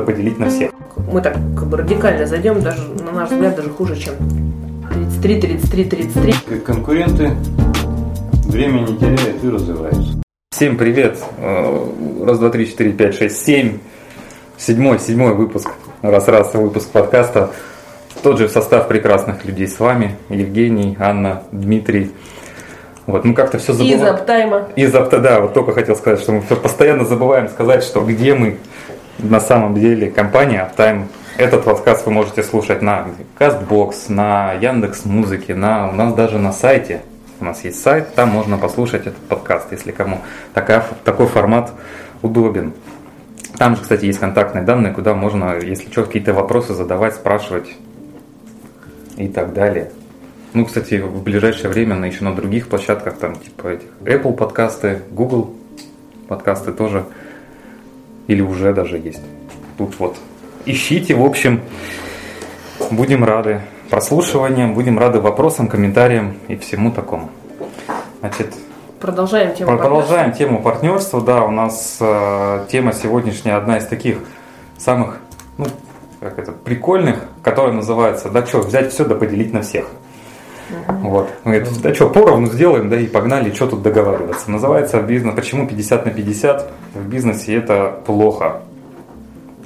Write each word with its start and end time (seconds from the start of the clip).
поделить 0.00 0.38
на 0.38 0.48
всех. 0.50 0.70
Мы 1.12 1.20
так 1.20 1.34
как 1.56 1.66
бы 1.68 1.76
радикально 1.78 2.26
зайдем, 2.26 2.60
даже, 2.60 2.82
на 3.04 3.12
наш 3.12 3.30
взгляд, 3.30 3.56
даже 3.56 3.70
хуже, 3.70 3.96
чем 3.96 4.14
33, 5.22 5.40
33, 5.40 5.84
33. 5.84 6.34
Как 6.48 6.64
конкуренты 6.64 7.30
время 8.46 8.80
не 8.80 8.96
теряют 8.96 9.42
и 9.44 9.48
развиваются. 9.48 10.14
Всем 10.50 10.76
привет. 10.76 11.18
Э, 11.38 11.86
Раз, 12.24 12.38
два, 12.38 12.50
три, 12.50 12.66
четыре, 12.66 12.92
пять, 12.92 13.14
шесть, 13.14 13.44
семь. 13.44 13.78
Седьмой, 14.56 14.98
седьмой 14.98 15.34
выпуск. 15.34 15.70
Раз-раз 16.02 16.54
выпуск 16.54 16.90
подкаста. 16.90 17.50
Тот 18.22 18.38
же 18.38 18.48
состав 18.48 18.88
прекрасных 18.88 19.44
людей 19.44 19.68
с 19.68 19.78
вами. 19.78 20.16
Евгений, 20.28 20.96
Анна, 20.98 21.44
Дмитрий. 21.52 22.10
Вот, 23.06 23.24
мы 23.24 23.34
как-то 23.34 23.58
все 23.58 23.72
Из 23.72 23.78
забываем. 23.78 24.14
аптайма. 24.14 24.68
Из 24.76 24.94
авто, 24.94 25.18
да, 25.20 25.40
вот 25.40 25.54
только 25.54 25.72
хотел 25.72 25.94
сказать, 25.96 26.20
что 26.20 26.32
мы 26.32 26.42
постоянно 26.42 27.04
забываем 27.04 27.48
сказать, 27.48 27.82
что 27.84 28.00
где 28.00 28.34
мы 28.34 28.58
на 29.18 29.40
самом 29.40 29.74
деле 29.74 30.10
компания 30.10 30.70
Uptime. 30.76 31.06
Этот 31.36 31.64
подкаст 31.64 32.06
вы 32.06 32.12
можете 32.12 32.42
слушать 32.42 32.82
на 32.82 33.06
Castbox, 33.38 34.12
на 34.12 34.52
Яндекс 34.54 35.04
Музыке, 35.04 35.54
на 35.54 35.88
у 35.88 35.92
нас 35.92 36.14
даже 36.14 36.38
на 36.38 36.52
сайте. 36.52 37.02
У 37.40 37.44
нас 37.44 37.64
есть 37.64 37.80
сайт, 37.80 38.14
там 38.14 38.30
можно 38.30 38.58
послушать 38.58 39.02
этот 39.02 39.20
подкаст, 39.28 39.70
если 39.70 39.92
кому 39.92 40.20
такая, 40.54 40.84
такой 41.04 41.26
формат 41.26 41.72
удобен. 42.22 42.72
Там 43.56 43.76
же, 43.76 43.82
кстати, 43.82 44.06
есть 44.06 44.18
контактные 44.18 44.64
данные, 44.64 44.92
куда 44.92 45.14
можно, 45.14 45.56
если 45.58 45.90
что, 45.90 46.04
какие-то 46.04 46.32
вопросы 46.32 46.74
задавать, 46.74 47.14
спрашивать 47.14 47.76
и 49.16 49.28
так 49.28 49.52
далее. 49.52 49.90
Ну, 50.52 50.64
кстати, 50.64 51.00
в 51.00 51.22
ближайшее 51.22 51.70
время 51.70 51.94
на 51.94 52.06
еще 52.06 52.24
на 52.24 52.34
других 52.34 52.68
площадках, 52.68 53.18
там, 53.18 53.36
типа 53.36 53.68
этих 53.68 53.88
Apple 54.00 54.34
подкасты, 54.34 55.02
Google 55.10 55.54
подкасты 56.28 56.72
тоже, 56.72 57.04
или 58.28 58.40
уже 58.40 58.72
даже 58.72 58.98
есть. 58.98 59.22
Тут 59.76 59.98
вот. 59.98 60.16
Ищите, 60.66 61.14
в 61.14 61.24
общем, 61.24 61.62
будем 62.90 63.24
рады 63.24 63.62
прослушиваниям, 63.90 64.74
будем 64.74 64.98
рады 64.98 65.20
вопросам, 65.20 65.66
комментариям 65.66 66.36
и 66.46 66.56
всему 66.56 66.92
такому. 66.92 67.30
Значит, 68.20 68.54
Продолжаем 69.00 69.54
тему. 69.54 69.78
Продолжаем 69.78 70.32
тему 70.32 70.62
партнерства. 70.62 71.20
Да, 71.20 71.44
у 71.44 71.52
нас 71.52 71.98
э, 72.00 72.66
тема 72.68 72.92
сегодняшняя 72.92 73.54
одна 73.54 73.78
из 73.78 73.86
таких 73.86 74.18
самых, 74.76 75.18
ну, 75.56 75.66
как 76.20 76.38
это, 76.38 76.50
прикольных, 76.50 77.24
которая 77.44 77.72
называется 77.72 78.28
«Да 78.28 78.44
что, 78.44 78.58
взять 78.58 78.92
все 78.92 79.04
да 79.04 79.14
поделить 79.14 79.52
на 79.52 79.62
всех». 79.62 79.86
Вот. 80.88 81.28
Мы 81.44 81.58
говорит, 81.58 81.82
да 81.82 81.94
что, 81.94 82.10
поровну 82.10 82.48
сделаем, 82.48 82.88
да 82.88 82.98
и 82.98 83.06
погнали, 83.06 83.52
что 83.52 83.66
тут 83.66 83.82
договариваться. 83.82 84.50
Называется 84.50 85.00
бизнес, 85.00 85.34
почему 85.34 85.66
50 85.66 86.06
на 86.06 86.10
50 86.12 86.70
в 86.94 87.08
бизнесе 87.08 87.54
это 87.56 88.00
плохо. 88.06 88.62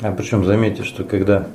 А 0.00 0.12
причем 0.12 0.44
заметьте, 0.44 0.84
что 0.84 1.05
когда 1.05 1.47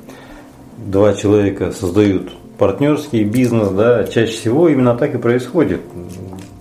два 0.77 1.13
человека 1.13 1.71
создают 1.71 2.31
партнерский 2.57 3.23
бизнес, 3.23 3.69
да, 3.69 4.03
чаще 4.05 4.31
всего 4.31 4.69
именно 4.69 4.95
так 4.95 5.15
и 5.15 5.17
происходит. 5.17 5.81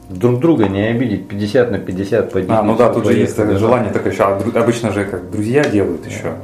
Друг 0.09 0.41
друга 0.41 0.69
не 0.69 0.89
обидеть 0.89 1.29
50 1.29 1.71
на 1.71 1.79
50 1.79 2.33
поделить. 2.33 2.51
А, 2.51 2.63
ну 2.63 2.77
да, 2.77 2.93
тут 2.93 3.07
же 3.07 3.13
есть 3.13 3.37
да. 3.37 3.57
желание 3.59 3.93
такое 3.93 4.13
еще, 4.13 4.23
а 4.23 4.37
обычно 4.37 4.93
же 4.93 5.05
как 5.05 5.31
друзья 5.31 5.65
делают 5.65 6.07
еще. 6.07 6.35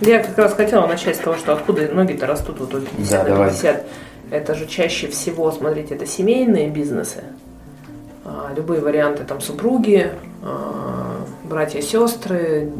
Я 0.00 0.22
как 0.22 0.36
раз 0.36 0.54
хотела 0.54 0.86
начать 0.86 1.16
с 1.16 1.20
того, 1.20 1.36
что 1.36 1.52
откуда 1.52 1.88
ноги-то 1.88 2.26
растут 2.26 2.58
вот 2.58 2.70
тут 2.70 2.88
50 2.88 3.10
Да, 3.10 3.22
на 3.22 3.28
давай. 3.28 3.52
50. 4.34 4.42
Это 4.42 4.54
же 4.54 4.66
чаще 4.66 5.08
всего, 5.08 5.50
смотрите, 5.52 5.94
это 5.94 6.06
семейные 6.06 6.68
бизнесы. 6.68 7.22
А, 8.24 8.52
Любые 8.56 8.80
варианты 8.80 9.24
там 9.24 9.40
супруги, 9.40 10.10
а, 10.42 11.24
братья, 11.44 11.80
сестры, 11.80 12.70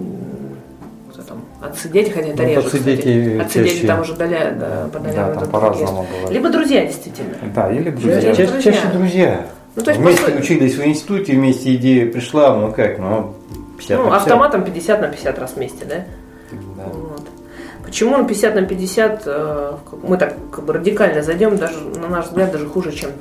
кто 1.13 1.23
там, 1.23 1.45
отцы, 1.63 1.89
дети, 1.89 2.11
хотя 2.11 2.29
это 2.29 2.43
Ну, 2.43 2.49
реже, 2.49 2.61
отцы, 2.61 2.79
кстати. 2.79 2.97
дети 3.03 3.39
Отцы, 3.41 3.63
дети 3.63 3.75
чаще. 3.75 3.87
там 3.87 4.01
уже 4.01 4.15
доля, 4.15 4.57
да, 4.59 4.69
Да, 4.85 4.89
подаляют 4.93 5.35
там 5.35 5.39
этот 5.43 5.51
по-разному 5.51 6.07
бывает. 6.11 6.31
Либо 6.31 6.49
друзья, 6.51 6.85
действительно. 6.87 7.35
Да, 7.55 7.71
или 7.71 7.91
Да, 7.91 8.01
друзья. 8.01 8.15
я- 8.15 8.35
Чаще, 8.35 8.47
друзья. 8.53 8.73
чаще 8.73 8.89
друзья. 8.89 9.47
Ну, 9.77 9.83
то 9.83 9.91
есть, 9.91 10.01
вместе 10.01 10.23
просто- 10.23 10.41
учились 10.41 10.75
в 10.77 10.87
институте, 10.87 11.33
вместе 11.33 11.75
идея 11.75 12.11
пришла, 12.11 12.57
ну 12.57 12.73
как, 12.73 12.99
ну 12.99 13.35
50 13.77 13.99
Ну, 13.99 14.05
на 14.05 14.11
50. 14.11 14.23
автоматом 14.23 14.65
50 14.65 15.01
на 15.01 15.09
50 15.09 15.39
раз 15.39 15.55
вместе, 15.57 15.85
да? 15.85 15.97
Да. 15.97 16.05
Почему 17.95 18.17
на 18.19 18.25
50 18.25 18.55
на 18.57 18.63
50 18.63 19.23
э, 19.25 19.73
мы 20.03 20.17
так 20.17 20.35
как 20.51 20.65
бы 20.65 20.73
радикально 20.73 21.23
зайдем, 21.23 21.57
даже, 21.57 21.79
на 21.79 22.09
наш 22.09 22.27
взгляд, 22.27 22.51
даже 22.51 22.67
хуже, 22.67 22.91
чем 22.91 23.13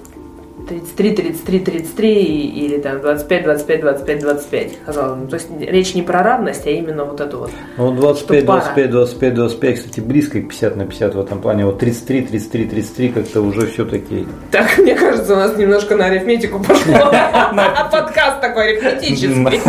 33, 0.68 1.12
33, 1.16 1.60
33 1.60 2.14
и- 2.24 2.66
или 2.66 2.78
там 2.80 3.02
25, 3.02 3.44
25, 3.44 3.82
25, 3.82 4.20
25. 4.20 4.72
Казалось 4.86 5.20
бы. 5.20 5.28
То 5.28 5.36
есть 5.36 5.48
речь 5.60 5.94
не 5.96 6.02
про 6.02 6.24
равность, 6.24 6.66
а 6.66 6.70
именно 6.70 7.04
вот 7.06 7.20
эту 7.20 7.40
вот. 7.40 7.52
Ну, 7.78 7.86
вот 7.88 7.96
25, 7.96 8.40
Что 8.40 8.48
пара. 8.48 8.60
25, 8.62 8.92
25, 8.92 9.34
25, 9.34 9.76
кстати, 9.78 10.00
близко 10.00 10.40
к 10.42 10.48
50 10.50 10.76
на 10.76 10.86
50 10.86 11.16
в 11.16 11.20
этом 11.20 11.42
плане. 11.42 11.66
Вот 11.66 11.80
33, 11.80 12.22
33, 12.22 12.66
33 12.66 13.10
как-то 13.10 13.42
уже 13.42 13.68
все-таки... 13.68 14.26
Так, 14.52 14.78
мне 14.78 14.96
кажется, 14.96 15.34
у 15.34 15.38
нас 15.38 15.58
немножко 15.58 15.96
на 15.96 16.06
арифметику 16.06 16.60
пошло. 16.60 16.94
Подкаст 17.92 18.42
такой 18.42 18.70
арифметический 18.78 19.60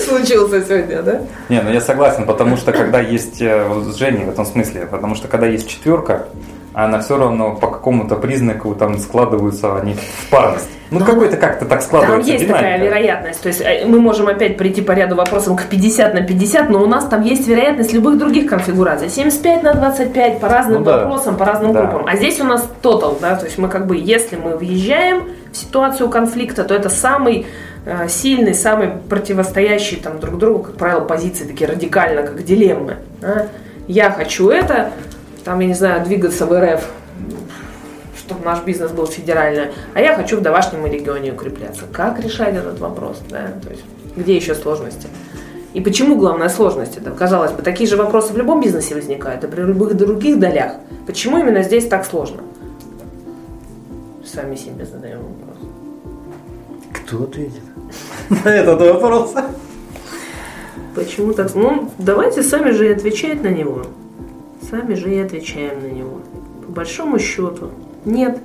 случился 0.00 0.62
сегодня, 0.64 1.02
да? 1.02 1.22
Не, 1.48 1.60
ну 1.60 1.70
я 1.70 1.80
согласен, 1.80 2.24
потому 2.26 2.56
что 2.56 2.72
когда 2.72 3.00
есть, 3.00 3.40
э, 3.42 3.68
с 3.90 3.96
Женей 3.96 4.24
в 4.24 4.30
этом 4.30 4.44
смысле, 4.46 4.86
потому 4.90 5.14
что 5.14 5.28
когда 5.28 5.46
есть 5.46 5.68
четверка, 5.68 6.26
она 6.74 7.00
все 7.00 7.16
равно 7.16 7.54
по 7.54 7.68
какому-то 7.68 8.16
признаку 8.16 8.74
там 8.74 8.98
складываются 8.98 9.76
они 9.76 9.94
в 9.94 10.28
парность. 10.30 10.68
Ну, 10.90 11.00
какой-то 11.00 11.36
как-то 11.38 11.64
так 11.64 11.80
Там 11.80 11.80
складывается 11.80 12.30
есть 12.32 12.46
такая 12.46 12.76
динамика. 12.78 12.84
вероятность. 12.84 13.40
То 13.42 13.48
есть 13.48 13.60
э, 13.62 13.84
мы 13.86 14.00
можем 14.00 14.28
опять 14.28 14.56
прийти 14.56 14.80
по 14.82 14.92
ряду 14.92 15.16
вопросов 15.16 15.56
к 15.60 15.66
50 15.68 16.14
на 16.14 16.20
50, 16.22 16.70
но 16.70 16.82
у 16.82 16.86
нас 16.86 17.06
там 17.06 17.22
есть 17.22 17.48
вероятность 17.48 17.92
любых 17.92 18.18
других 18.18 18.48
конфигураций. 18.48 19.08
75 19.08 19.62
на 19.62 19.74
25 19.74 20.38
по 20.40 20.48
разным 20.48 20.80
Ну 20.80 20.84
да. 20.84 20.98
вопросам, 20.98 21.36
по 21.36 21.44
разным 21.44 21.72
Да. 21.72 21.80
группам. 21.86 22.06
А 22.06 22.16
здесь 22.16 22.40
у 22.40 22.44
нас 22.44 22.68
тотал, 22.82 23.18
да, 23.20 23.34
то 23.36 23.46
есть 23.46 23.58
мы 23.58 23.68
как 23.68 23.86
бы, 23.86 23.96
если 23.96 24.36
мы 24.36 24.56
въезжаем 24.56 25.24
в 25.52 25.56
ситуацию 25.56 26.08
конфликта, 26.10 26.62
то 26.64 26.74
это 26.74 26.90
самый 26.90 27.46
э, 27.86 28.06
сильный, 28.08 28.54
самый 28.54 28.90
противостоящий 29.08 29.96
там 29.96 30.20
друг 30.20 30.38
другу, 30.38 30.64
как 30.64 30.74
правило, 30.76 31.00
позиции 31.00 31.44
такие 31.44 31.68
радикально, 31.68 32.22
как 32.22 32.44
дилеммы. 32.44 32.96
да. 33.20 33.46
Я 33.86 34.10
хочу 34.10 34.48
это, 34.48 34.92
там, 35.44 35.60
я 35.60 35.66
не 35.66 35.74
знаю, 35.74 36.04
двигаться 36.04 36.46
в 36.46 36.58
РФ, 36.58 36.84
чтобы 38.18 38.44
наш 38.44 38.62
бизнес 38.64 38.90
был 38.90 39.06
федеральный, 39.06 39.72
а 39.92 40.00
я 40.00 40.14
хочу 40.14 40.38
в 40.38 40.40
домашнем 40.40 40.86
регионе 40.86 41.32
укрепляться. 41.32 41.82
Как 41.92 42.18
решать 42.20 42.56
этот 42.56 42.78
вопрос? 42.80 43.20
Да? 43.28 43.52
То 43.62 43.70
есть, 43.70 43.84
где 44.16 44.34
еще 44.34 44.54
сложности? 44.54 45.08
И 45.74 45.80
почему 45.80 46.16
главная 46.16 46.48
сложность? 46.48 46.96
Это, 46.96 47.10
казалось 47.10 47.52
бы, 47.52 47.62
такие 47.62 47.88
же 47.88 47.96
вопросы 47.96 48.32
в 48.32 48.36
любом 48.36 48.60
бизнесе 48.60 48.94
возникают, 48.94 49.44
и 49.44 49.48
при 49.48 49.60
любых 49.60 49.94
других 49.94 50.38
долях. 50.38 50.72
Почему 51.06 51.38
именно 51.38 51.62
здесь 51.62 51.86
так 51.88 52.06
сложно? 52.06 52.42
Сами 54.24 54.56
себе 54.56 54.86
задаем 54.86 55.18
вопрос. 55.18 55.70
Кто 56.92 57.24
ответит 57.24 57.62
на 58.30 58.48
этот 58.48 58.80
вопрос? 58.80 59.34
Почему 60.94 61.32
так? 61.34 61.54
Ну, 61.54 61.90
давайте 61.98 62.42
сами 62.42 62.70
же 62.70 62.88
и 62.88 62.92
отвечать 62.92 63.42
на 63.42 63.48
него. 63.48 63.84
Сами 64.70 64.94
же 64.94 65.14
и 65.14 65.18
отвечаем 65.18 65.82
на 65.82 65.86
него. 65.86 66.20
По 66.66 66.72
большому 66.72 67.18
счету, 67.18 67.70
нет 68.04 68.38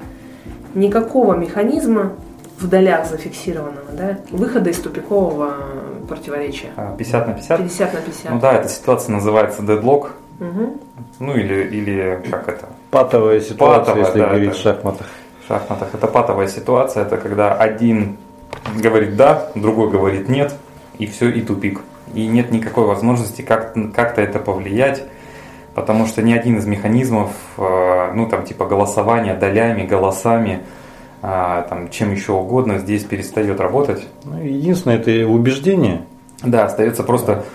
никакого 0.73 1.35
механизма 1.35 2.13
в 2.59 2.67
долях 2.67 3.07
зафиксированного, 3.07 3.91
да, 3.93 4.19
выхода 4.31 4.69
из 4.69 4.79
тупикового 4.79 5.53
противоречия. 6.07 6.71
А, 6.75 6.95
50 6.97 7.27
на 7.27 7.33
50? 7.33 7.57
50 7.57 7.93
на 7.93 8.01
50. 8.01 8.31
Ну 8.33 8.39
да, 8.39 8.53
эта 8.53 8.67
ситуация 8.69 9.13
называется 9.13 9.61
дедлог. 9.63 10.11
Мгм. 10.39 10.79
Ну 11.19 11.35
или, 11.35 11.63
или 11.63 12.21
как 12.29 12.47
это? 12.49 12.65
Патовая 12.91 13.39
ситуация, 13.41 13.79
Патовая, 13.95 14.05
если 14.05 14.19
да, 14.19 14.25
говорить 14.27 14.49
это- 14.49 14.57
в 14.57 14.61
шахматах. 14.61 15.07
В 15.43 15.47
шахматах 15.47 15.89
это 15.93 16.07
патовая 16.07 16.47
ситуация, 16.47 17.03
это 17.03 17.17
когда 17.17 17.53
один 17.55 18.17
говорит 18.81 19.15
да, 19.15 19.49
другой 19.55 19.89
говорит 19.89 20.29
нет, 20.29 20.53
и 20.97 21.05
все, 21.07 21.29
и 21.29 21.41
тупик. 21.41 21.81
И 22.13 22.27
нет 22.27 22.51
никакой 22.51 22.85
возможности 22.85 23.41
как- 23.41 23.73
как-то 23.95 24.21
это 24.21 24.39
повлиять, 24.39 25.03
потому 25.79 26.05
что 26.07 26.21
ни 26.21 26.33
один 26.33 26.57
из 26.57 26.65
механизмов, 26.65 27.31
э, 27.57 28.11
ну 28.13 28.27
там 28.27 28.43
типа 28.43 28.65
голосования 28.65 29.33
долями, 29.33 29.87
голосами, 29.87 30.59
а, 31.21 31.61
там, 31.69 31.89
чем 31.89 32.11
еще 32.11 32.33
угодно, 32.33 32.79
здесь 32.79 33.05
перестает 33.05 33.61
работать. 33.61 34.05
Ну, 34.25 34.43
единственное, 34.43 34.97
это 34.97 35.25
убеждение. 35.25 36.01
Да, 36.43 36.65
остается 36.65 37.03
просто 37.03 37.45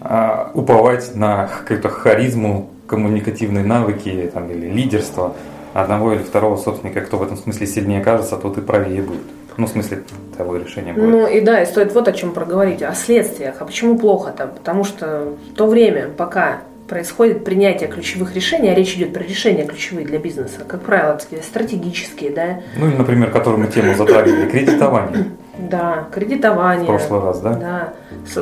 а, 0.00 0.50
уповать 0.54 1.14
на 1.14 1.46
какую-то 1.46 1.90
харизму, 1.90 2.70
коммуникативные 2.86 3.64
навыки 3.64 4.30
там, 4.32 4.50
или 4.50 4.66
лидерство 4.66 5.34
одного 5.74 6.14
или 6.14 6.22
второго 6.22 6.56
собственника. 6.56 7.02
Кто 7.02 7.18
в 7.18 7.22
этом 7.22 7.36
смысле 7.36 7.66
сильнее 7.66 8.02
кажется, 8.02 8.36
тот 8.36 8.56
и 8.56 8.62
правее 8.62 9.02
будет. 9.02 9.22
Ну, 9.58 9.66
в 9.66 9.68
смысле 9.68 10.02
того 10.38 10.56
решения 10.56 10.94
будет. 10.94 11.10
Ну 11.10 11.26
и 11.26 11.40
да, 11.42 11.62
и 11.62 11.66
стоит 11.66 11.94
вот 11.94 12.08
о 12.08 12.12
чем 12.12 12.32
проговорить, 12.32 12.82
о 12.82 12.94
следствиях. 12.94 13.56
А 13.60 13.64
почему 13.66 13.98
плохо-то? 13.98 14.46
Потому 14.46 14.84
что 14.84 15.34
в 15.50 15.54
то 15.54 15.66
время, 15.66 16.08
пока 16.08 16.60
происходит 16.86 17.44
принятие 17.44 17.88
ключевых 17.88 18.34
решений, 18.34 18.68
а 18.68 18.74
речь 18.74 18.94
идет 18.94 19.12
про 19.12 19.22
решения 19.22 19.64
ключевые 19.64 20.06
для 20.06 20.18
бизнеса, 20.18 20.60
как 20.66 20.82
правило, 20.82 21.16
такие 21.16 21.42
стратегические, 21.42 22.30
да, 22.30 22.60
Ну, 22.76 22.88
или, 22.88 22.96
например, 22.96 23.30
которую 23.30 23.64
мы 23.64 23.70
тему 23.70 23.94
затрагивали, 23.94 24.46
кредитование. 24.50 25.26
Да, 25.58 26.08
кредитование. 26.12 26.84
В 26.84 26.86
прошлый 26.86 27.20
раз, 27.20 27.40
да? 27.40 27.52
Да. 27.54 27.92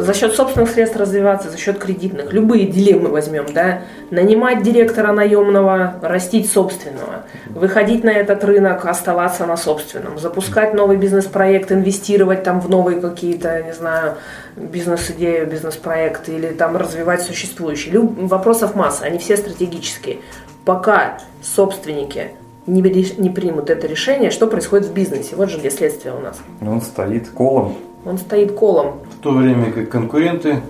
За 0.00 0.14
счет 0.14 0.34
собственных 0.34 0.70
средств 0.70 0.96
развиваться, 0.96 1.50
за 1.50 1.58
счет 1.58 1.78
кредитных. 1.78 2.32
Любые 2.32 2.66
дилеммы 2.66 3.10
возьмем, 3.10 3.46
да. 3.52 3.82
Нанимать 4.10 4.62
директора 4.62 5.12
наемного, 5.12 5.94
растить 6.02 6.50
собственного. 6.50 7.24
Выходить 7.50 8.02
на 8.02 8.10
этот 8.10 8.42
рынок, 8.44 8.86
оставаться 8.86 9.44
на 9.46 9.56
собственном. 9.56 10.18
Запускать 10.18 10.74
новый 10.74 10.96
бизнес-проект, 10.96 11.70
инвестировать 11.72 12.42
там 12.44 12.60
в 12.60 12.70
новые 12.70 13.00
какие-то, 13.00 13.62
не 13.62 13.72
знаю, 13.72 14.14
бизнес-идею, 14.56 15.46
бизнес-проект 15.46 16.28
или 16.28 16.48
там 16.48 16.76
развивать 16.76 17.22
существующие. 17.22 17.92
Люб... 17.92 18.12
Вопросов 18.16 18.74
масса, 18.74 19.04
они 19.04 19.18
все 19.18 19.36
стратегические. 19.36 20.18
Пока 20.64 21.18
собственники 21.42 22.30
не, 22.66 22.80
не 23.18 23.30
примут 23.30 23.70
это 23.70 23.86
решение, 23.86 24.30
что 24.30 24.46
происходит 24.46 24.86
в 24.86 24.92
бизнесе. 24.92 25.36
Вот 25.36 25.50
же 25.50 25.58
где 25.58 25.70
следствие 25.70 26.14
у 26.14 26.20
нас. 26.20 26.40
Он 26.60 26.80
стоит 26.80 27.28
колом. 27.28 27.74
Он 28.04 28.18
стоит 28.18 28.52
колом. 28.52 29.00
В 29.18 29.22
то 29.22 29.30
время 29.30 29.72
как 29.72 29.88
конкуренты 29.88 30.60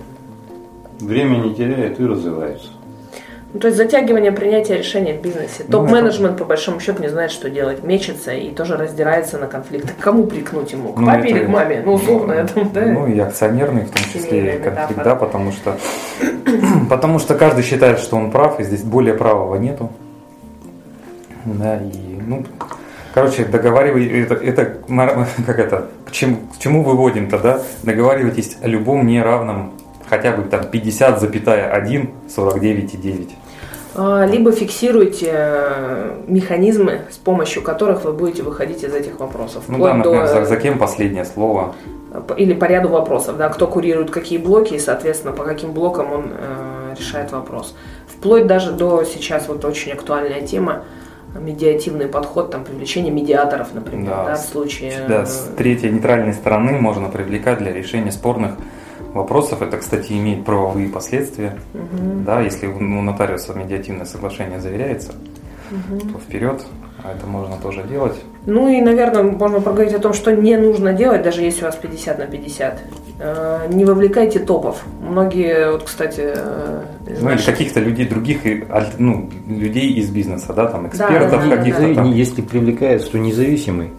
время 0.99 1.37
не 1.37 1.53
теряют 1.53 1.99
и 1.99 2.05
развиваются. 2.05 2.69
Ну, 3.53 3.59
то 3.59 3.67
есть 3.67 3.77
затягивание 3.77 4.31
принятия 4.31 4.77
решения 4.77 5.13
в 5.13 5.21
бизнесе. 5.21 5.63
Ну, 5.67 5.71
Топ-менеджмент, 5.71 6.39
по 6.39 6.45
большому 6.45 6.79
счету, 6.79 7.03
не 7.03 7.09
знает, 7.09 7.29
что 7.29 7.51
делать. 7.51 7.83
Мечется 7.83 8.33
и 8.33 8.49
тоже 8.49 8.77
раздирается 8.77 9.37
на 9.37 9.45
конфликты. 9.45 9.89
К 9.89 10.03
кому 10.03 10.25
прикнуть 10.25 10.71
ему? 10.71 10.91
К 10.93 10.99
ну, 10.99 11.05
папе 11.05 11.19
это, 11.19 11.27
или 11.27 11.45
к 11.45 11.49
маме? 11.49 11.83
Ну, 11.85 11.93
условно, 11.93 12.31
это, 12.31 12.65
да? 12.73 12.85
Ну, 12.87 13.05
и 13.05 13.19
акционерный, 13.19 13.83
в 13.83 13.91
том 13.91 14.03
числе, 14.11 14.57
конфликт, 14.57 15.03
да, 15.03 15.15
потому 15.15 15.51
что, 15.51 15.77
потому 16.89 17.19
что 17.19 17.35
каждый 17.35 17.63
считает, 17.63 17.99
что 17.99 18.17
он 18.17 18.31
прав, 18.31 18.59
и 18.59 18.63
здесь 18.63 18.81
более 18.81 19.13
правого 19.13 19.55
нету. 19.57 19.91
Да, 21.45 21.77
и, 21.77 22.19
ну, 22.25 22.45
короче, 23.13 23.45
договаривай, 23.45 24.05
это, 24.21 24.35
это 24.35 24.77
как 25.45 25.59
это, 25.59 25.87
к 26.05 26.11
чему, 26.11 26.37
к 26.55 26.59
чему 26.59 26.83
выводим-то, 26.83 27.39
да? 27.39 27.61
Договаривайтесь 27.83 28.57
о 28.61 28.67
любом 28.67 29.05
неравном, 29.07 29.73
хотя 30.07 30.31
бы 30.31 30.43
там 30.43 30.61
50,1, 30.71 32.09
49,9. 32.35 33.29
А, 33.95 34.25
либо 34.25 34.51
фиксируйте 34.51 35.29
э, 35.31 36.21
механизмы, 36.27 37.01
с 37.11 37.17
помощью 37.17 37.61
которых 37.61 38.05
вы 38.05 38.13
будете 38.13 38.41
выходить 38.41 38.83
из 38.83 38.93
этих 38.93 39.19
вопросов. 39.19 39.65
Ну 39.67 39.77
да, 39.83 39.93
например, 39.93 40.21
до... 40.21 40.27
за, 40.27 40.45
за 40.45 40.57
кем 40.57 40.79
последнее 40.79 41.25
слово? 41.25 41.75
Или 42.37 42.53
по 42.53 42.65
ряду 42.65 42.89
вопросов, 42.89 43.37
да, 43.37 43.49
кто 43.49 43.67
курирует 43.67 44.09
какие 44.09 44.39
блоки 44.39 44.73
и, 44.73 44.79
соответственно, 44.79 45.33
по 45.33 45.43
каким 45.43 45.73
блокам 45.73 46.11
он 46.11 46.31
э, 46.31 46.95
решает 46.97 47.31
вопрос. 47.31 47.75
Вплоть 48.07 48.47
даже 48.47 48.71
до 48.71 49.03
сейчас 49.03 49.47
вот 49.47 49.63
очень 49.63 49.91
актуальная 49.91 50.41
тема 50.41 50.83
медиативный 51.39 52.07
подход, 52.07 52.51
там, 52.51 52.63
привлечение 52.63 53.11
медиаторов, 53.11 53.73
например, 53.73 54.09
да, 54.09 54.25
да 54.25 54.35
в 54.35 54.39
случае... 54.39 55.05
Да, 55.07 55.25
с 55.25 55.51
третьей 55.57 55.91
нейтральной 55.91 56.33
стороны 56.33 56.73
можно 56.79 57.09
привлекать 57.09 57.59
для 57.59 57.71
решения 57.73 58.11
спорных 58.11 58.55
вопросов. 59.13 59.61
Это, 59.61 59.77
кстати, 59.77 60.13
имеет 60.13 60.45
правовые 60.45 60.89
последствия. 60.89 61.57
Угу. 61.73 62.23
Да, 62.25 62.41
если 62.41 62.67
у 62.67 62.79
нотариуса 62.79 63.53
медиативное 63.53 64.05
соглашение 64.05 64.59
заверяется, 64.59 65.13
угу. 65.71 65.99
то 65.99 66.19
вперед, 66.19 66.63
это 67.11 67.27
можно 67.27 67.57
тоже 67.57 67.83
делать. 67.83 68.15
Ну 68.45 68.69
и, 68.69 68.81
наверное, 68.81 69.23
можно 69.23 69.59
поговорить 69.59 69.93
о 69.93 69.99
том, 69.99 70.13
что 70.13 70.31
не 70.31 70.57
нужно 70.57 70.93
делать, 70.93 71.21
даже 71.21 71.41
если 71.41 71.63
у 71.63 71.65
вас 71.65 71.75
50 71.75 72.17
на 72.17 72.25
50. 72.25 72.79
Э, 73.19 73.67
не 73.69 73.85
вовлекайте 73.85 74.39
топов. 74.39 74.83
Многие, 75.01 75.71
вот, 75.71 75.83
кстати, 75.83 76.21
э, 76.23 76.81
ну 77.21 77.31
или 77.31 77.41
каких-то 77.41 77.79
людей 77.79 78.07
других, 78.07 78.39
ну, 78.97 79.29
людей 79.47 79.93
из 79.93 80.09
бизнеса, 80.09 80.53
да, 80.53 80.67
там 80.67 80.87
экспертов 80.87 81.31
да, 81.31 81.49
да, 81.49 81.57
каких-то. 81.57 81.93
Да, 81.93 82.03
да. 82.03 82.09
Если 82.09 82.41
привлекается, 82.41 83.11
то 83.11 83.19
независимый. 83.19 83.91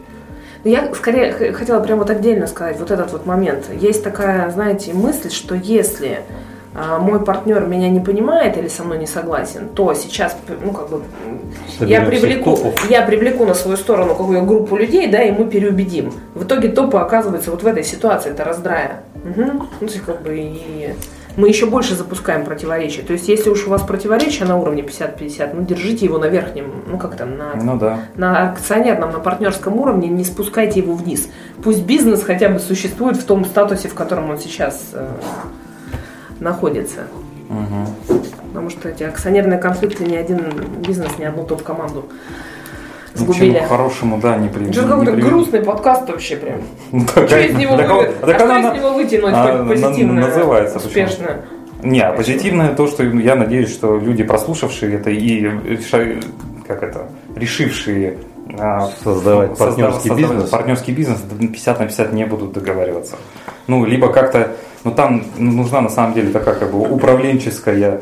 Ну, 0.65 0.71
я 0.71 0.95
скорее 0.95 1.53
хотела 1.53 1.81
прямо 1.81 2.01
вот 2.01 2.11
отдельно 2.11 2.47
сказать 2.47 2.79
вот 2.79 2.91
этот 2.91 3.13
вот 3.13 3.27
момент. 3.27 3.67
Есть 3.79 4.03
такая, 4.03 4.51
знаете, 4.51 4.95
мысль, 4.95 5.31
что 5.31 5.55
если 5.55 6.21
а, 6.21 6.54
мой 6.75 7.21
партнер 7.21 7.67
меня 7.67 7.89
не 7.89 8.01
понимает 8.01 8.57
или 8.57 8.69
со 8.69 8.83
мной 8.83 8.99
не 8.99 9.07
согласен, 9.07 9.69
то 9.69 9.95
сейчас, 9.95 10.37
ну, 10.65 10.73
как 10.73 10.91
бы, 10.91 11.03
я 11.81 12.03
привлеку, 12.03 12.59
я 12.91 13.03
привлеку 13.03 13.45
на 13.45 13.55
свою 13.55 13.77
сторону 13.77 14.15
какую 14.15 14.45
группу 14.45 14.77
людей, 14.77 15.07
да, 15.07 15.23
и 15.23 15.31
мы 15.31 15.45
переубедим. 15.45 16.13
В 16.35 16.45
итоге 16.45 16.69
топы 16.69 16.99
оказываются 16.99 17.51
вот 17.51 17.63
в 17.63 17.67
этой 17.67 17.85
ситуации, 17.85 18.31
это 18.31 18.45
раздрая. 18.45 19.03
Угу. 19.25 19.43
Ну, 19.45 19.61
то 19.61 19.85
есть, 19.85 20.01
как 20.01 20.23
бы, 20.23 20.37
и 20.37 20.95
мы 21.37 21.49
еще 21.49 21.67
больше 21.67 21.95
запускаем 21.95 22.45
противоречия. 22.45 23.03
То 23.03 23.13
есть, 23.13 23.29
если 23.29 23.51
уж 23.51 23.67
у 23.67 23.71
вас 23.71 23.83
противоречие 23.83 24.47
на 24.47 24.57
уровне 24.57 24.83
50-50, 24.83 25.51
ну, 25.55 25.63
держите 25.63 26.05
его 26.07 26.19
на 26.19 26.27
верхнем, 26.27 26.73
ну, 26.87 26.99
как 26.99 27.17
там, 27.17 27.37
на, 27.37 27.55
ну, 27.55 27.77
да. 27.77 28.01
на 28.17 28.51
акционерном, 28.51 29.13
на 29.13 29.19
партнерском 29.19 29.79
уровне, 29.79 30.09
не 30.09 30.25
спускайте 30.25 30.81
его 30.81 30.95
вниз. 30.95 31.29
Пусть 31.63 31.85
бизнес 31.85 32.23
хотя 32.23 32.49
бы 32.49 32.59
существует 32.59 33.17
в 33.17 33.25
том 33.25 33.45
статусе, 33.45 33.89
в 33.89 33.95
котором 33.95 34.31
он 34.31 34.39
сейчас 34.39 34.91
э, 34.93 35.09
находится. 36.41 37.07
Угу. 37.49 38.21
Потому 38.49 38.71
что 38.71 38.89
эти 38.89 39.03
акционерные 39.03 39.59
конфликты 39.59 40.05
ни 40.05 40.17
один 40.17 40.51
бизнес, 40.87 41.19
ни 41.19 41.25
одну 41.25 41.45
топ-команду 41.45 42.07
сгубили. 43.15 43.51
Ничему 43.51 43.69
хорошему, 43.69 44.19
да, 44.19 44.37
не 44.37 44.49
привели. 44.49 44.71
Это 44.71 44.89
какой-то 44.89 45.13
грустный 45.13 45.61
подкаст 45.61 46.09
вообще 46.09 46.37
прям. 46.37 46.63
Ну, 46.93 47.07
что 47.07 47.41
из 47.41 47.55
него, 47.55 47.77
так, 47.77 47.91
вы... 47.91 48.05
так 48.27 48.41
а 48.41 48.45
что 48.45 48.59
из 48.59 48.79
него 48.79 48.93
вытянуть 48.95 49.35
а, 49.35 49.65
позитивное, 49.67 50.25
называется, 50.27 50.79
успешно? 50.79 51.27
Почему? 51.27 51.93
Не, 51.93 52.01
а 52.01 52.13
позитивное 52.13 52.75
то, 52.75 52.87
что 52.87 53.03
я 53.03 53.35
надеюсь, 53.35 53.71
что 53.71 53.99
люди, 53.99 54.23
прослушавшие 54.23 54.95
это 54.95 55.11
и 55.11 55.51
как 56.67 56.83
это, 56.83 57.09
решившие 57.37 58.19
а, 58.59 58.91
создавать 59.03 59.59
партнерский 59.59 60.09
создав, 60.09 60.31
бизнес. 60.31 60.51
Партнерский 60.51 60.93
бизнес 60.93 61.19
50 61.39 61.81
на 61.81 61.87
50 61.87 62.13
не 62.13 62.25
будут 62.25 62.53
договариваться. 62.53 63.17
Ну, 63.67 63.85
либо 63.85 64.13
как-то, 64.13 64.57
ну 64.85 64.91
там 64.93 65.25
нужна 65.39 65.81
на 65.81 65.89
самом 65.89 66.15
деле 66.15 66.31
такая 66.31 66.55
как 66.55 66.71
бы 66.71 66.79
управленческая 66.79 68.01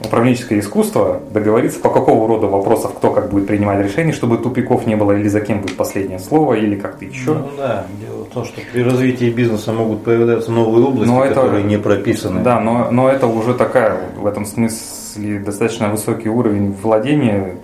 управленческое 0.00 0.60
искусство 0.60 1.20
договориться, 1.30 1.80
по 1.80 1.88
какого 1.88 2.28
рода 2.28 2.46
вопросов 2.46 2.94
кто 2.94 3.10
как 3.10 3.30
будет 3.30 3.46
принимать 3.46 3.82
решение, 3.84 4.12
чтобы 4.12 4.38
тупиков 4.38 4.86
не 4.86 4.96
было, 4.96 5.12
или 5.12 5.28
за 5.28 5.40
кем 5.40 5.60
будет 5.60 5.76
последнее 5.76 6.18
слово, 6.18 6.54
или 6.54 6.76
как-то 6.76 7.04
еще. 7.04 7.34
Ну 7.34 7.48
да, 7.56 7.86
дело 8.00 8.24
в 8.24 8.28
том, 8.28 8.44
что 8.44 8.60
при 8.72 8.82
развитии 8.82 9.30
бизнеса 9.30 9.72
могут 9.72 10.04
появляться 10.04 10.50
новые 10.52 10.86
области, 10.86 11.10
но 11.10 11.22
которые 11.22 11.64
не 11.64 11.78
прописаны. 11.78 12.42
Да, 12.42 12.60
но, 12.60 12.90
но 12.90 13.08
это 13.08 13.26
уже 13.26 13.54
такая, 13.54 13.98
в 14.16 14.26
этом 14.26 14.44
смысле, 14.44 15.38
достаточно 15.38 15.88
высокий 15.88 16.28
уровень 16.28 16.72
владения 16.72 17.56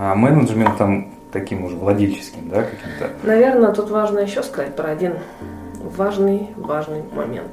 а 0.00 0.14
менеджментом 0.14 1.08
таким 1.32 1.64
уже 1.64 1.74
владельческим, 1.76 2.48
да, 2.48 2.62
каким-то. 2.62 3.10
Наверное, 3.24 3.72
тут 3.72 3.90
важно 3.90 4.20
еще 4.20 4.44
сказать 4.44 4.76
про 4.76 4.90
один 4.90 5.14
важный, 5.88 6.48
важный 6.56 7.02
момент. 7.02 7.50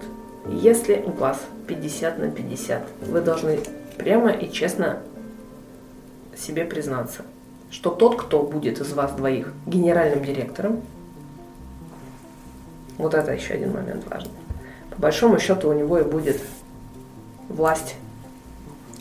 Если 0.48 1.04
у 1.06 1.12
вас 1.12 1.42
50 1.68 2.20
на 2.20 2.30
50, 2.30 2.84
вы 3.08 3.22
должны 3.22 3.60
прямо 3.98 4.32
и 4.32 4.52
честно 4.52 5.00
себе 6.38 6.66
признаться, 6.66 7.24
что 7.72 7.90
тот, 7.90 8.22
кто 8.22 8.44
будет 8.44 8.80
из 8.80 8.94
вас 8.94 9.14
двоих 9.14 9.54
генеральным 9.66 10.24
директором, 10.24 10.82
вот 12.98 13.14
это 13.14 13.32
еще 13.32 13.56
один 13.56 13.74
момент 13.74 14.06
важный. 14.10 14.32
По 14.92 15.02
большому 15.02 15.40
счету 15.40 15.70
у 15.70 15.74
него 15.74 16.00
и 16.00 16.04
будет 16.04 16.42
власть 17.50 17.96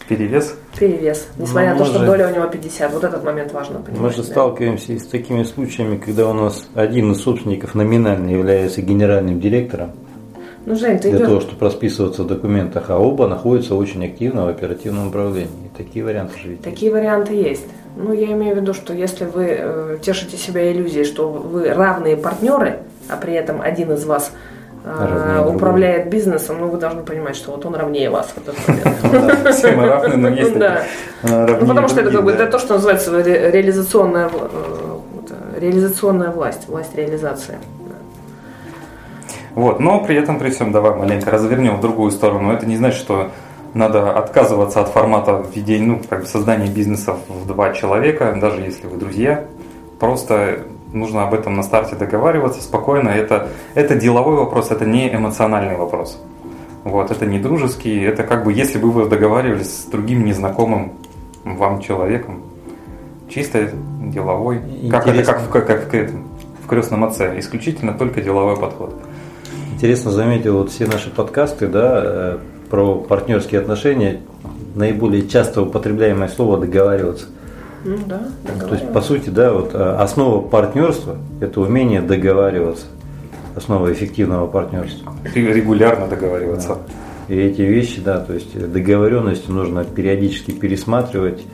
Перевес? 0.08 0.54
Перевес. 0.78 1.28
Несмотря 1.38 1.72
на 1.72 1.78
то, 1.78 1.84
что 1.86 2.00
же, 2.00 2.06
доля 2.06 2.28
у 2.28 2.34
него 2.34 2.46
50. 2.46 2.92
Вот 2.92 3.04
этот 3.04 3.24
момент 3.24 3.52
важно 3.52 3.80
понимать. 3.80 4.00
Мы 4.00 4.10
же 4.10 4.18
да. 4.18 4.22
сталкиваемся 4.24 4.98
с 4.98 5.06
такими 5.06 5.42
случаями, 5.44 5.96
когда 5.96 6.28
у 6.28 6.34
нас 6.34 6.68
один 6.74 7.12
из 7.12 7.20
собственников 7.22 7.74
номинально 7.74 8.30
является 8.30 8.82
генеральным 8.82 9.40
директором. 9.40 9.92
Ну, 10.66 10.76
Жень, 10.76 10.98
ты 10.98 11.10
для 11.10 11.18
идешь... 11.18 11.28
того, 11.28 11.40
чтобы 11.40 11.66
расписываться 11.66 12.22
в 12.22 12.26
документах, 12.26 12.88
а 12.88 12.98
оба 12.98 13.26
находятся 13.28 13.74
очень 13.74 14.04
активно 14.04 14.46
в 14.46 14.48
оперативном 14.48 15.08
управлении. 15.08 15.70
Такие 15.76 16.04
варианты 16.04 16.38
же 16.38 16.48
видите. 16.48 16.70
Такие 16.70 16.90
варианты 16.90 17.34
есть. 17.34 17.66
Ну, 17.96 18.12
я 18.12 18.32
имею 18.32 18.56
в 18.56 18.58
виду, 18.58 18.72
что 18.72 18.92
если 18.92 19.24
вы 19.24 19.46
э, 19.58 19.98
тешите 20.02 20.36
себя 20.36 20.72
иллюзией, 20.72 21.04
что 21.04 21.28
вы 21.28 21.68
равные 21.68 22.16
партнеры, 22.16 22.80
а 23.08 23.16
при 23.16 23.34
этом 23.34 23.60
один 23.60 23.92
из 23.92 24.04
вас 24.04 24.32
а, 24.86 25.46
управляет 25.48 26.10
бизнесом, 26.10 26.58
ну 26.60 26.68
вы 26.68 26.76
должны 26.76 27.02
понимать, 27.02 27.36
что 27.36 27.52
вот 27.52 27.64
он 27.64 27.74
равнее 27.74 28.10
вас 28.10 28.34
в 28.34 28.38
этот 28.38 28.56
момент. 28.68 29.48
Все 29.54 29.72
мы 29.72 29.86
равны, 29.86 30.16
но 30.16 30.28
есть 30.28 30.54
Ну 31.22 31.66
потому 31.66 31.88
что 31.88 32.00
это 32.02 32.10
как 32.10 32.24
бы 32.24 32.32
то, 32.32 32.58
что 32.58 32.74
называется 32.74 33.18
реализационная 33.20 34.28
э, 34.30 34.94
реализационная 35.58 36.30
власть, 36.30 36.68
власть 36.68 36.94
реализации. 36.94 37.58
Вот, 39.54 39.80
но 39.80 40.04
при 40.04 40.16
этом, 40.16 40.38
при 40.38 40.50
всем, 40.50 40.72
давай 40.72 40.94
маленько 40.94 41.30
развернем 41.30 41.76
в 41.76 41.80
другую 41.80 42.10
сторону. 42.10 42.52
Это 42.52 42.66
не 42.66 42.76
значит, 42.76 42.98
что 42.98 43.30
надо 43.72 44.12
отказываться 44.12 44.80
от 44.80 44.88
формата 44.88 45.44
введения, 45.54 45.86
ну, 45.86 46.00
как 46.08 46.22
бы 46.22 46.26
создания 46.26 46.66
бизнеса 46.66 47.16
в 47.28 47.46
два 47.46 47.72
человека, 47.72 48.36
даже 48.40 48.60
если 48.60 48.86
вы 48.86 48.98
друзья. 48.98 49.44
Просто 49.98 50.64
нужно 50.94 51.24
об 51.24 51.34
этом 51.34 51.54
на 51.54 51.62
старте 51.62 51.96
договариваться 51.96 52.62
спокойно. 52.62 53.08
Это, 53.08 53.48
это 53.74 53.94
деловой 53.94 54.36
вопрос, 54.36 54.70
это 54.70 54.86
не 54.86 55.12
эмоциональный 55.14 55.76
вопрос. 55.76 56.20
Вот, 56.84 57.10
это 57.10 57.26
не 57.26 57.38
дружеский, 57.38 58.00
это 58.00 58.22
как 58.22 58.44
бы 58.44 58.52
если 58.52 58.78
бы 58.78 58.90
вы 58.90 59.08
договаривались 59.08 59.82
с 59.82 59.84
другим 59.84 60.24
незнакомым 60.24 60.92
вам 61.44 61.80
человеком, 61.80 62.42
чисто 63.28 63.70
деловой. 64.00 64.60
Как 64.90 65.06
это 65.06 65.22
как, 65.24 65.50
как, 65.50 65.66
как 65.66 65.90
в 65.90 65.94
этом? 65.94 66.24
в 66.64 66.66
крестном 66.66 67.04
отце. 67.04 67.38
Исключительно 67.38 67.92
только 67.92 68.22
деловой 68.22 68.56
подход. 68.56 68.94
Интересно 69.72 70.10
заметил, 70.10 70.58
вот 70.58 70.70
все 70.70 70.86
наши 70.86 71.10
подкасты, 71.10 71.66
да, 71.66 72.00
э, 72.04 72.38
про 72.70 72.96
партнерские 72.96 73.60
отношения, 73.60 74.20
наиболее 74.74 75.28
часто 75.28 75.62
употребляемое 75.62 76.28
слово 76.28 76.58
договариваться. 76.58 77.26
Ну 77.84 77.98
да, 78.06 78.28
То 78.60 78.74
есть, 78.74 78.92
по 78.92 79.02
сути, 79.02 79.28
да, 79.28 79.52
вот 79.52 79.74
э, 79.74 79.78
основа 79.78 80.40
партнерства– 80.40 81.18
это 81.40 81.60
умение 81.60 82.00
договариваться. 82.00 82.86
Основа 83.54 83.92
эффективного 83.92 84.46
партнерства. 84.46 85.12
Регулярно 85.34 86.08
договариваться. 86.08 86.78
И 87.28 87.36
эти 87.36 87.62
вещи, 87.62 88.00
да, 88.00 88.20
то 88.20 88.32
есть 88.32 88.58
договоренности 88.72 89.50
нужно 89.50 89.84
периодически 89.84 90.50
пересматривать, 90.50 91.44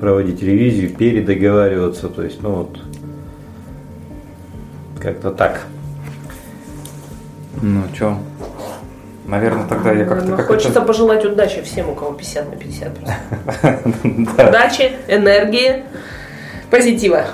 проводить 0.00 0.42
ревизию, 0.42 0.90
передоговариваться, 0.90 2.08
то 2.08 2.22
есть, 2.22 2.42
ну 2.42 2.50
вот, 2.50 2.78
как-то 5.00 5.30
так. 5.30 5.66
Ну, 7.60 7.82
что? 7.94 8.16
Наверное, 9.24 9.66
тогда 9.66 9.92
я 9.92 10.04
как-то... 10.04 10.26
Ну, 10.30 10.36
как 10.36 10.46
Хочется 10.48 10.70
это- 10.78 10.82
пожелать 10.82 11.24
удачи 11.24 11.62
всем, 11.62 11.88
у 11.90 11.94
кого 11.94 12.12
50 12.12 12.50
на 12.50 12.56
50 12.56 12.94
просто. 12.98 13.16
Да, 14.36 14.48
Удачи, 14.48 14.92
энергии, 15.08 15.84
позитива. 16.70 17.26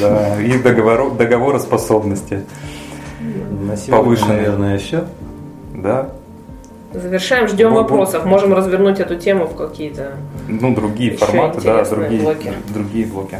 да, 0.00 0.40
и 0.40 0.58
договороспособности. 0.58 2.44
На 3.60 3.76
сегодня, 3.76 4.24
наверное, 4.26 4.78
все. 4.78 5.04
Да. 5.74 6.10
Завершаем, 6.92 7.46
ждем 7.48 7.72
Бу- 7.72 7.76
вопросов. 7.82 8.24
Можем 8.24 8.52
развернуть 8.54 9.00
эту 9.00 9.16
тему 9.16 9.46
в 9.46 9.54
какие-то... 9.56 10.14
Ну, 10.48 10.74
другие 10.74 11.12
Еще 11.12 11.24
форматы, 11.24 11.60
да, 11.60 11.84
другие, 11.84 12.22
блоки. 12.22 12.52
другие 12.68 13.06
блоки. 13.06 13.38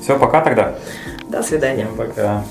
Все, 0.00 0.18
пока 0.18 0.40
тогда. 0.40 0.74
До 1.28 1.42
свидания. 1.42 1.86
Пока. 1.96 2.44